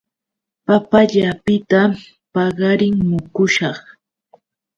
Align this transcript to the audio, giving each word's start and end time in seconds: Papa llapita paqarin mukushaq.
Papa 0.65 0.99
llapita 1.11 1.81
paqarin 2.33 2.95
mukushaq. 3.09 3.79